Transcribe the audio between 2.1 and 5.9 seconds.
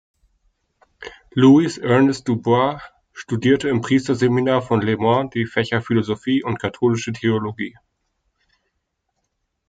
Dubois studierte im Priesterseminar von Le Mans die Fächer